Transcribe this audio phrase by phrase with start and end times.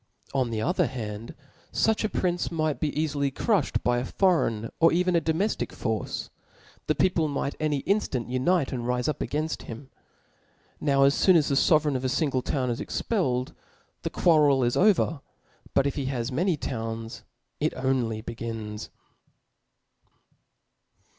[0.33, 1.35] On the other hand,
[1.71, 6.31] fuch a prince might bceafily crufhed by a foreign or even a domeftic force;
[6.87, 9.91] the people might every inftant unite and rife up againft him.
[10.79, 13.53] Now as foon as the fovereign of a fingle town is expelled,
[14.01, 15.21] the quarrel is over;
[15.75, 17.21] but if he has many towns,
[17.59, 18.89] it only begins.